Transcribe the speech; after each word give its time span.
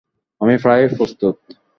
আমি 0.41 0.55
প্রায় 0.57 0.85
প্রস্তুত। 0.97 1.35